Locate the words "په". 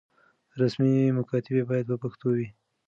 1.89-1.97